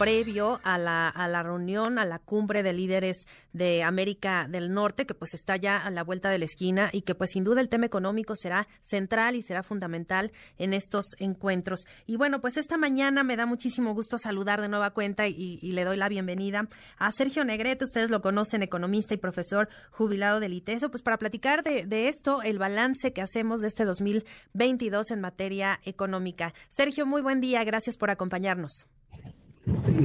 [0.00, 5.04] previo a la, a la reunión, a la cumbre de líderes de América del Norte,
[5.04, 7.60] que pues está ya a la vuelta de la esquina y que pues sin duda
[7.60, 11.84] el tema económico será central y será fundamental en estos encuentros.
[12.06, 15.84] Y bueno, pues esta mañana me da muchísimo gusto saludar de nueva cuenta y, le
[15.84, 20.90] doy la bienvenida a Sergio Negrete, ustedes lo conocen, economista y profesor jubilado del ITESO,
[20.90, 26.54] pues para platicar de, esto, el balance que hacemos de este 2022 en materia económica.
[26.70, 28.86] Sergio, muy buen día, gracias por acompañarnos.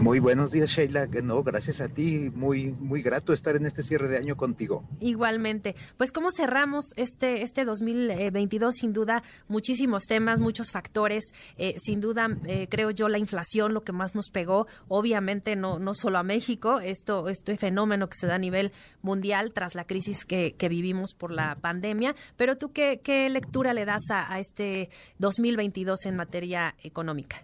[0.00, 1.06] Muy buenos días, Sheila.
[1.22, 2.30] No, gracias a ti.
[2.34, 4.84] Muy, muy grato estar en este cierre de año contigo.
[5.00, 5.74] Igualmente.
[5.96, 8.74] Pues, ¿cómo cerramos este, este 2022?
[8.74, 11.32] Sin duda, muchísimos temas, muchos factores.
[11.58, 14.66] Eh, sin duda, eh, creo yo, la inflación, lo que más nos pegó.
[14.88, 19.52] Obviamente, no, no solo a México, esto, este fenómeno que se da a nivel mundial
[19.52, 22.14] tras la crisis que, vivimos por la pandemia.
[22.36, 27.42] Pero tú, ¿qué, qué lectura le das a, a este 2022 en materia económica?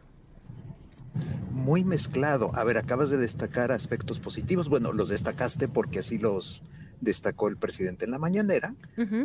[1.66, 2.52] Muy mezclado.
[2.54, 4.68] A ver, acabas de destacar aspectos positivos.
[4.68, 6.62] Bueno, los destacaste porque así los
[7.00, 8.74] destacó el presidente en la mañanera,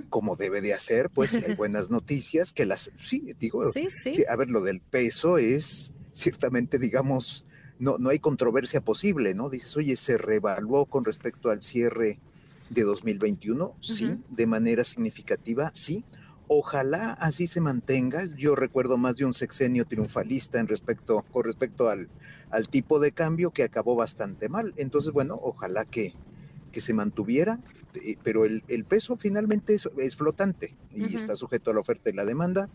[0.09, 4.25] como debe de hacer, pues hay buenas noticias que las, sí, digo, sí, sí.
[4.27, 7.45] a ver, lo del peso es ciertamente, digamos,
[7.79, 9.49] no, no hay controversia posible, ¿no?
[9.49, 12.19] Dices, oye, se revaluó con respecto al cierre
[12.71, 16.03] de 2021, sí, de manera significativa, sí.
[16.53, 18.25] Ojalá así se mantenga.
[18.35, 22.09] Yo recuerdo más de un sexenio triunfalista en respecto, con respecto al,
[22.49, 24.73] al tipo de cambio que acabó bastante mal.
[24.75, 26.13] Entonces, bueno, ojalá que,
[26.73, 27.57] que se mantuviera,
[27.93, 32.09] eh, pero el, el peso finalmente es, es flotante y está sujeto a la oferta
[32.09, 32.69] y la demanda.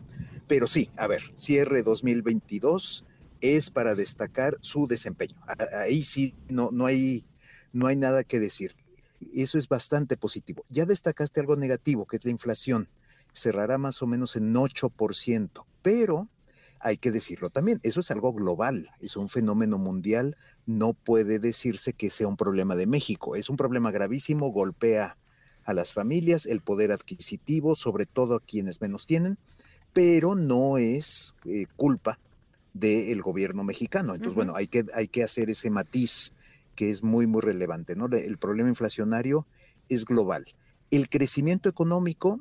[0.49, 3.05] Pero sí, a ver, cierre 2022
[3.43, 5.37] es para destacar su desempeño.
[5.79, 7.27] Ahí sí no, no, hay,
[7.75, 8.75] no hay nada que decir.
[9.35, 10.65] Eso es bastante positivo.
[10.71, 12.89] Ya destacaste algo negativo, que es la inflación
[13.37, 16.29] cerrará más o menos en 8%, pero
[16.81, 21.93] hay que decirlo también, eso es algo global, es un fenómeno mundial, no puede decirse
[21.93, 25.17] que sea un problema de México, es un problema gravísimo, golpea
[25.65, 29.37] a las familias, el poder adquisitivo, sobre todo a quienes menos tienen,
[29.93, 32.19] pero no es eh, culpa
[32.73, 34.15] del gobierno mexicano.
[34.15, 36.33] Entonces, bueno, hay que, hay que hacer ese matiz
[36.75, 38.07] que es muy, muy relevante, ¿no?
[38.07, 39.47] El problema inflacionario
[39.89, 40.45] es global.
[40.91, 42.41] El crecimiento económico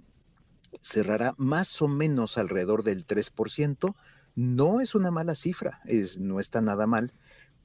[0.81, 3.95] cerrará más o menos alrededor del 3%.
[4.35, 7.13] No es una mala cifra, es, no está nada mal,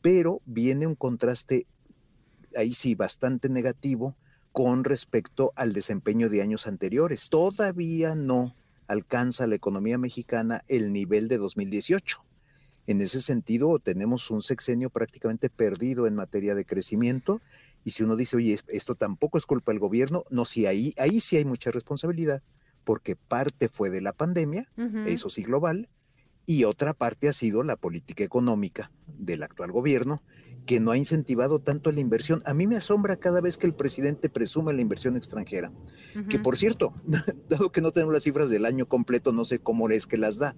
[0.03, 1.67] pero viene un contraste
[2.57, 4.17] ahí sí bastante negativo
[4.53, 7.29] con respecto al desempeño de años anteriores.
[7.29, 8.55] Todavía no
[8.89, 12.25] alcanza la economía mexicana el nivel de 2018.
[12.87, 17.41] En ese sentido, tenemos un sexenio prácticamente perdido en materia de crecimiento.
[17.85, 21.21] Y si uno dice, oye, esto tampoco es culpa del gobierno, no, sí, ahí, ahí
[21.21, 22.43] sí hay mucha responsabilidad,
[22.85, 24.67] porque parte fue de la pandemia,
[25.07, 25.89] eso sí global,
[26.47, 30.23] y otra parte ha sido la política económica del actual gobierno,
[30.67, 32.43] que no ha incentivado tanto la inversión.
[32.45, 35.73] A mí me asombra cada vez que el presidente presume la inversión extranjera,
[36.29, 36.95] que por cierto,
[37.49, 40.39] dado que no tenemos las cifras del año completo, no sé cómo es que las
[40.39, 40.57] da.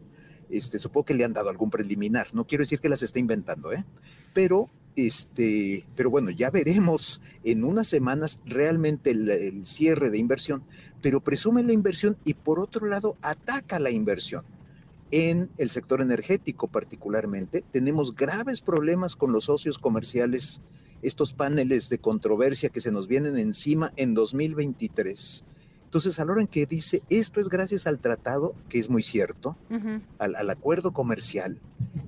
[0.51, 3.73] Este, supongo que le han dado algún preliminar, no quiero decir que las esté inventando,
[3.73, 3.87] ¿eh?
[4.35, 10.63] pero este, pero bueno, ya veremos en unas semanas realmente el, cierre de inversión,
[11.01, 14.45] pero presume la inversión y por otro lado ataca la inversión.
[15.11, 20.63] En el sector energético particularmente, tenemos graves problemas con los socios comerciales,
[21.03, 25.45] estos paneles de controversia que se nos vienen encima en 2023
[25.93, 29.03] entonces, a la hora en que dice, esto es gracias al tratado, que es muy
[29.03, 29.59] cierto,
[30.19, 31.59] al, acuerdo comercial,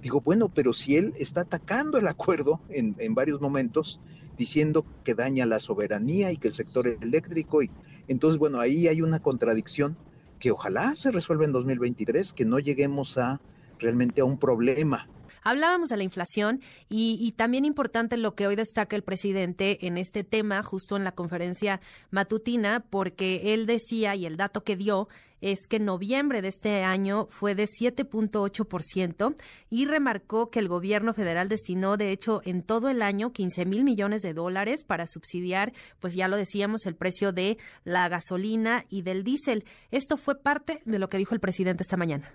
[0.00, 4.00] digo, bueno, pero si él está atacando el acuerdo en, en, varios momentos,
[4.38, 7.70] diciendo que daña la soberanía y que el sector eléctrico, y
[8.08, 9.98] entonces, bueno, ahí hay una contradicción
[10.38, 13.38] que ojalá se resuelva en 2023, que no lleguemos a
[13.78, 15.08] realmente a un problema
[15.44, 20.24] Hablábamos de la inflación y, también importante lo que hoy destaca el presidente en este
[20.24, 25.08] tema, justo en la conferencia matutina, porque él decía y el dato que dio
[25.42, 29.34] es que en noviembre de este año fue de 7.8%
[29.68, 33.84] y remarcó que el gobierno federal destinó, de hecho, en todo el año 15 mil
[33.84, 39.02] millones de dólares para subsidiar, pues ya lo decíamos, el precio de la gasolina y
[39.02, 39.66] del diésel.
[39.90, 42.32] Esto fue parte de lo que dijo el presidente esta mañana.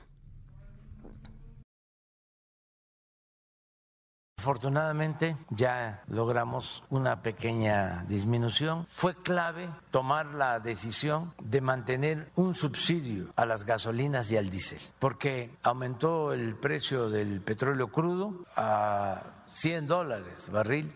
[4.39, 8.88] Afortunadamente ya logramos una pequeña disminución.
[8.89, 14.80] Fue clave tomar la decisión de mantener un subsidio a las gasolinas y al diésel,
[14.97, 20.89] porque aumentó el precio del petróleo crudo a 100 dólares barril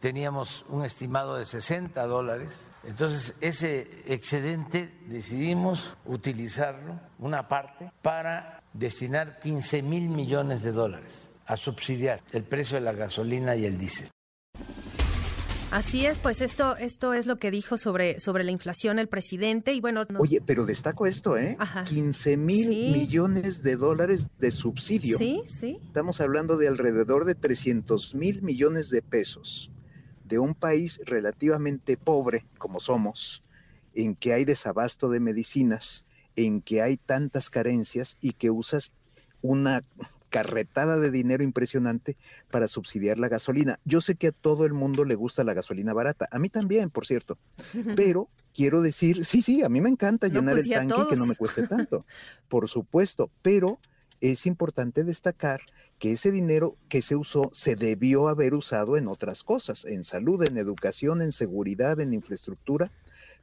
[0.00, 2.72] teníamos un estimado de 60 dólares.
[2.82, 11.56] Entonces, ese excedente decidimos utilizarlo, una parte, para destinar 15 mil millones de dólares a
[11.56, 14.08] subsidiar el precio de la gasolina y el diésel.
[15.70, 19.74] Así es, pues esto, esto es lo que dijo sobre, sobre la inflación el presidente
[19.74, 20.04] y bueno.
[20.18, 21.56] Oye, pero destaco esto, ¿eh?
[21.58, 21.84] Ajá.
[21.84, 25.18] 15 mil millones de dólares de subsidio.
[25.18, 25.78] Sí, sí.
[25.84, 29.70] Estamos hablando de alrededor de 300 mil millones de pesos
[30.24, 33.42] de un país relativamente pobre como somos,
[33.94, 36.04] en que hay desabasto de medicinas,
[36.36, 38.92] en que hay tantas carencias y que usas
[39.40, 39.84] una
[40.28, 42.16] carretada de dinero impresionante
[42.50, 43.78] para subsidiar la gasolina.
[43.84, 46.90] Yo sé que a todo el mundo le gusta la gasolina barata, a mí también,
[46.90, 47.38] por cierto,
[47.96, 51.26] pero quiero decir, sí, sí, a mí me encanta llenar pues el tanque que no
[51.26, 52.04] me cueste tanto,
[52.48, 53.78] por supuesto, pero
[54.20, 55.60] es importante destacar
[55.98, 60.42] que ese dinero que se usó se debió haber usado en otras cosas, en salud,
[60.44, 62.90] en educación, en seguridad, en infraestructura.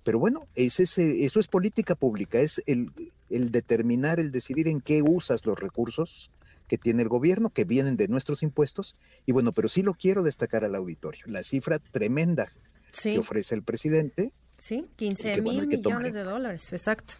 [0.03, 2.91] Pero bueno, es ese, eso es política pública, es el,
[3.29, 6.29] el determinar, el decidir en qué usas los recursos
[6.67, 8.95] que tiene el gobierno, que vienen de nuestros impuestos.
[9.25, 12.51] Y bueno, pero sí lo quiero destacar al auditorio, la cifra tremenda
[13.01, 14.31] que ofrece el presidente.
[14.57, 17.15] Sí, 15 mil millones de dólares, exacto.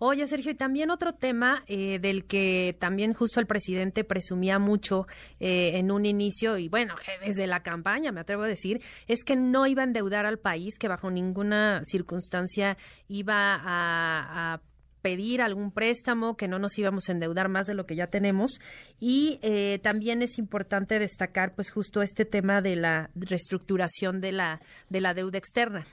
[0.00, 5.06] Oye, Sergio, y también otro tema eh, del que también justo el presidente presumía mucho
[5.40, 9.34] eh, en un inicio, y bueno, desde la campaña, me atrevo a decir, es que
[9.34, 12.76] no iba a endeudar al país, que bajo ninguna circunstancia
[13.08, 14.60] iba a, a
[15.02, 18.60] pedir algún préstamo, que no nos íbamos a endeudar más de lo que ya tenemos.
[19.00, 24.60] Y eh, también es importante destacar, pues, justo este tema de la reestructuración de la,
[24.88, 25.86] de la deuda externa.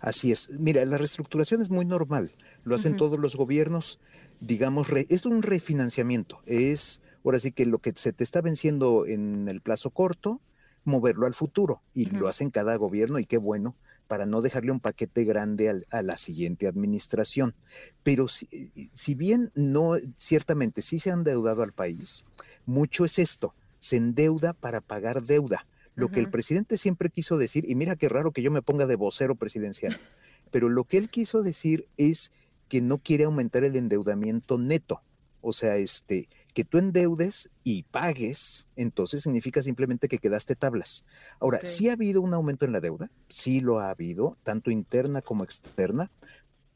[0.00, 0.48] Así es.
[0.50, 2.32] Mira, la reestructuración es muy normal.
[2.64, 3.98] Lo hacen todos los gobiernos.
[4.40, 6.40] Digamos, es un refinanciamiento.
[6.46, 10.40] Es, ahora sí que lo que se te está venciendo en el plazo corto,
[10.84, 11.82] moverlo al futuro.
[11.94, 13.74] Y lo hacen cada gobierno y qué bueno
[14.08, 17.54] para no dejarle un paquete grande a la siguiente administración.
[18.02, 18.48] Pero si,
[18.92, 22.24] si, bien no, ciertamente sí se han endeudado al país,
[22.66, 25.66] mucho es esto, se endeuda para pagar deuda.
[25.94, 28.86] Lo que el presidente siempre quiso decir, y mira qué raro que yo me ponga
[28.86, 29.96] de vocero presidencial,
[30.50, 32.32] pero lo que él quiso decir es
[32.68, 35.02] que no quiere aumentar el endeudamiento neto.
[35.40, 36.28] O sea, este,
[36.58, 41.04] que tú endeudes y pagues, entonces significa simplemente que quedaste tablas.
[41.38, 45.22] Ahora, sí ha habido un aumento en la deuda, sí lo ha habido, tanto interna
[45.22, 46.10] como externa,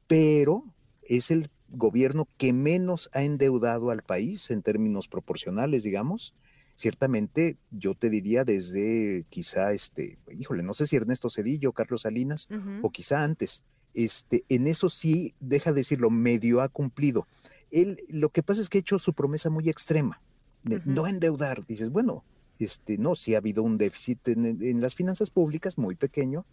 [0.06, 0.62] pero
[1.02, 6.32] es el gobierno que menos ha endeudado al país en términos proporcionales, digamos.
[6.76, 12.46] Ciertamente, yo te diría desde quizá este, híjole, no sé si Ernesto Cedillo, Carlos Salinas,
[12.82, 13.64] o quizá antes.
[13.94, 17.26] Este, en eso sí, deja decirlo, medio ha cumplido
[17.72, 20.20] él lo que pasa es que ha hecho su promesa muy extrema,
[20.62, 21.66] de no endeudar.
[21.66, 22.24] Dices, bueno,
[22.58, 26.44] este, no, sí ha habido un déficit en, las finanzas públicas muy pequeño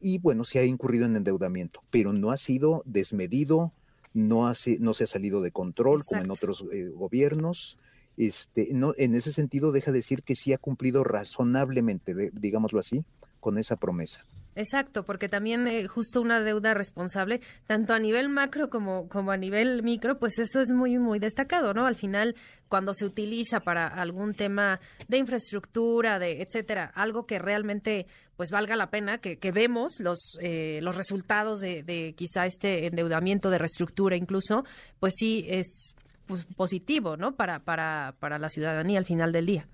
[0.00, 3.72] y bueno, sí ha incurrido en endeudamiento, pero no ha sido desmedido,
[4.14, 7.78] no, ha, no se ha salido de control como en otros eh, gobiernos.
[8.16, 13.04] Este, no, en ese sentido, deja decir que sí ha cumplido razonablemente, digámoslo así,
[13.40, 14.24] con esa promesa.
[14.60, 19.38] Exacto, porque también eh, justo una deuda responsable, tanto a nivel macro como, como a
[19.38, 21.86] nivel micro, pues eso es muy, muy destacado, ¿no?
[21.86, 22.36] Al final,
[22.68, 24.78] cuando se utiliza para algún tema
[25.08, 30.36] de infraestructura, de etcétera, algo que realmente pues valga la pena, que, que vemos los,
[30.42, 34.66] eh, los resultados de, quizá este endeudamiento de reestructura incluso,
[34.98, 35.94] pues sí es
[36.26, 37.34] pues, positivo, ¿no?
[37.34, 39.68] Para, para, para la ciudadanía al final del día.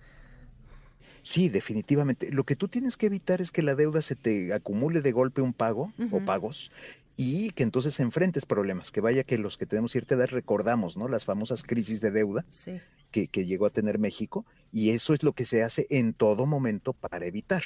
[1.27, 2.31] Sí, definitivamente.
[2.31, 5.43] Lo que tú tienes que evitar es que la deuda se te acumule de golpe
[5.43, 6.71] un pago o pagos
[7.17, 11.09] y que entonces enfrentes problemas, que vaya que los que tenemos cierta edad recordamos, ¿no?
[11.09, 12.47] Las famosas crisis de deuda
[13.11, 16.47] que, que, llegó a tener México y eso es lo que se hace en todo
[16.47, 17.65] momento para evitar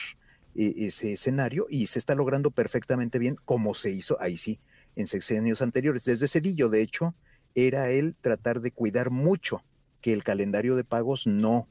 [0.54, 4.58] e, ese escenario y se está logrando perfectamente bien como se hizo ahí sí
[4.96, 6.06] en sexenios anteriores.
[6.06, 7.14] Desde Cedillo, de hecho,
[7.54, 9.62] era él tratar de cuidar mucho
[10.00, 11.68] que el calendario de pagos no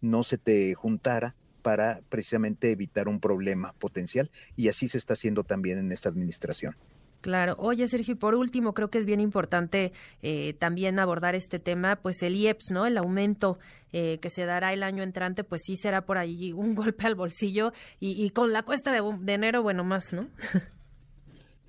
[0.00, 5.44] no se te juntara para precisamente evitar un problema potencial y así se está haciendo
[5.44, 6.76] también en esta administración.
[7.20, 7.56] Claro.
[7.58, 11.96] Oye, Sergio, y por último, creo que es bien importante eh, también abordar este tema,
[11.96, 12.86] pues el IEPS, ¿no?
[12.86, 13.58] El aumento
[13.92, 17.16] eh, que se dará el año entrante, pues sí será por ahí un golpe al
[17.16, 20.28] bolsillo y, con la cuesta de, de, enero, bueno, más, ¿no?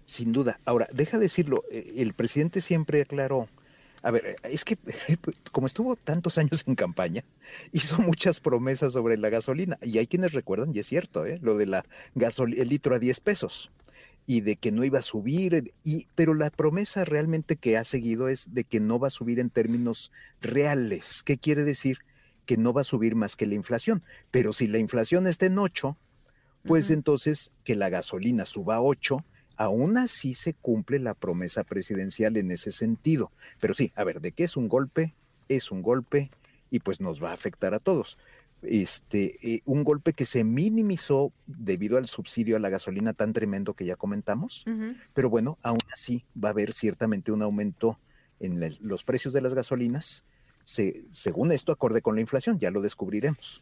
[0.05, 0.59] Sin duda.
[0.65, 3.49] Ahora, deja decirlo, eh, el presidente siempre aclaró
[4.01, 4.77] a ver, es que
[5.51, 7.23] como estuvo tantos años en campaña,
[7.71, 9.77] hizo muchas promesas sobre la gasolina.
[9.81, 11.39] Y hay quienes recuerdan, y es cierto, ¿eh?
[11.41, 13.71] lo de la gasolina, el litro a 10 pesos
[14.25, 18.29] y de que no iba a subir, y, pero la promesa realmente que ha seguido
[18.29, 21.23] es de que no va a subir en términos reales.
[21.23, 21.99] ¿Qué quiere decir?
[22.49, 24.01] que no va a subir más que la inflación.
[24.31, 25.95] Pero si la inflación está en 8,
[26.65, 29.23] pues entonces que la gasolina suba a 8,
[29.59, 33.29] aún así se cumple la promesa presidencial en ese sentido.
[33.59, 35.13] Pero sí, a ver, ¿de qué es un golpe?
[35.49, 36.31] Es un golpe
[36.71, 38.17] y pues nos va a afectar a todos.
[38.61, 43.73] Este, eh, un golpe que se minimizó debido al subsidio a la gasolina tan tremendo
[43.73, 44.65] que ya comentamos,
[45.13, 47.99] pero bueno, aún así va a haber ciertamente un aumento
[48.39, 50.23] en los precios de las gasolinas,
[50.63, 53.61] según esto, acorde con la inflación, ya lo descubriremos.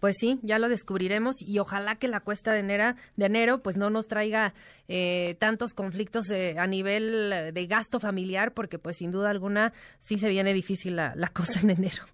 [0.00, 3.76] Pues sí, ya lo descubriremos y ojalá que la cuesta de enero, de enero pues
[3.76, 4.54] no nos traiga
[4.88, 10.18] eh, tantos conflictos eh, a nivel de gasto familiar, porque pues sin duda alguna sí
[10.18, 12.04] se viene difícil la, cosa en enero.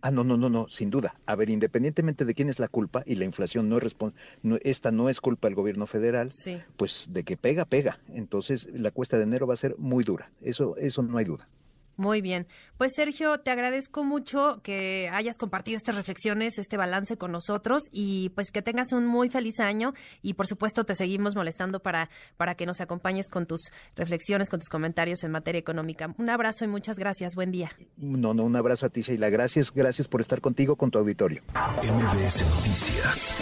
[0.00, 1.14] Ah, no, no, no, no, sin duda.
[1.24, 3.96] A ver, independientemente de quién es la culpa y la inflación no es
[4.42, 6.30] no, esta no es culpa del gobierno federal,
[6.76, 8.00] pues de que pega, pega.
[8.08, 10.30] Entonces la cuesta de enero va a ser muy dura.
[10.42, 11.48] Eso, eso no hay duda.
[11.96, 12.46] Muy bien.
[12.76, 18.30] Pues Sergio, te agradezco mucho que hayas compartido estas reflexiones, este balance con nosotros y
[18.30, 22.54] pues que tengas un muy feliz año y por supuesto te seguimos molestando para, para
[22.54, 26.14] que nos acompañes con tus reflexiones, con tus comentarios en materia económica.
[26.18, 27.34] Un abrazo y muchas gracias.
[27.34, 27.70] Buen día.
[27.96, 29.30] No, no, un abrazo a ti, Sheila.
[29.30, 31.42] Gracias, gracias por estar contigo, con tu auditorio.
[31.82, 33.34] MBS Noticias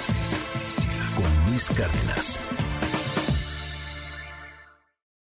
[1.15, 2.41] con Luis Cárdenas.